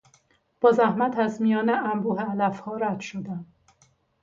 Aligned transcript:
با 0.61 0.71
زحمت 0.71 1.17
از 1.19 1.41
میان 1.41 1.69
انبوه 1.69 2.21
علفها 2.23 2.75
رد 2.77 2.99
شدم. 2.99 3.45